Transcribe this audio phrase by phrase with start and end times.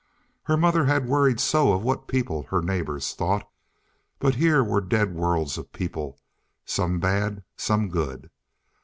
[0.45, 3.47] Her mother had worried so of what people—her neighbors—thought,
[4.17, 6.17] but here were dead worlds of people,
[6.65, 8.31] some bad, some good.